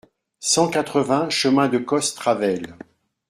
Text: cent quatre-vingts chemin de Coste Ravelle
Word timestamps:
cent 0.39 0.67
quatre-vingts 0.67 1.29
chemin 1.29 1.67
de 1.69 1.77
Coste 1.77 2.17
Ravelle 2.17 2.75